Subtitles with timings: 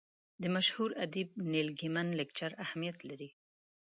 [0.41, 3.29] د مشهور ادیب نیل ګیمن لیکچر اهمیت لري.